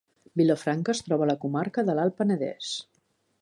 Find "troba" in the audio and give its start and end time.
1.09-1.25